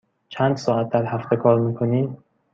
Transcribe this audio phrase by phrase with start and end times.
[0.29, 2.17] چند ساعت در هفته کار می کنی؟